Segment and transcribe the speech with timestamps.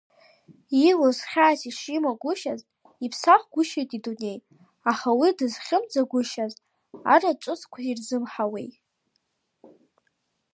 [0.83, 2.61] Ииуз хьаас ишимагәышьаз,
[3.05, 4.37] иԥсахгәышьеит идунеи,
[4.91, 6.53] аха уи дызхьымӡагәышьаз
[7.13, 8.69] араҿысқәа ирзымҳауеи!